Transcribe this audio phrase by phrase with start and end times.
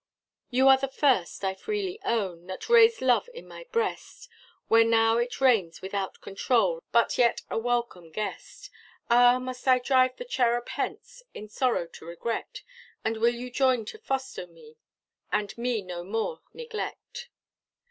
[0.49, 4.27] "You are the first, I freely own, That raised love in my breast,
[4.67, 8.71] Where now it reigns without control, But yet a welcome guest.
[9.11, 9.37] Ah!
[9.37, 12.63] must I drive the cherub hence, In sorrow to regret,
[13.05, 14.75] And will you join to foster me,
[15.31, 17.29] And me no more neglect."